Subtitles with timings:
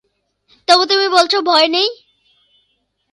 [0.67, 1.89] তবু তুমি বলছ ভয় নেই?